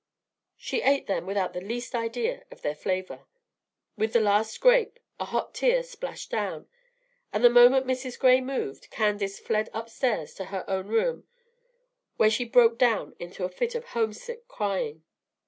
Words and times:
She 0.57 0.81
ate 0.81 1.05
them 1.05 1.27
without 1.27 1.53
the 1.53 1.61
least 1.61 1.93
idea 1.93 2.41
of 2.49 2.63
their 2.63 2.73
flavor. 2.73 3.27
With 3.95 4.13
the 4.13 4.19
last 4.19 4.59
grape 4.59 4.97
a 5.19 5.25
hot 5.25 5.53
tear 5.53 5.83
splashed 5.83 6.31
down; 6.31 6.67
and 7.31 7.43
the 7.43 7.51
moment 7.51 7.85
Mrs. 7.85 8.17
Gray 8.17 8.41
moved, 8.41 8.89
Candace 8.89 9.37
fled 9.39 9.69
upstairs 9.75 10.33
to 10.33 10.45
her 10.45 10.67
own 10.67 10.87
room, 10.87 11.27
where 12.15 12.31
she 12.31 12.45
broke 12.45 12.79
down 12.79 13.15
into 13.19 13.43
a 13.43 13.49
fit 13.49 13.75
of 13.75 13.89
homesick 13.89 14.47
crying. 14.47 15.03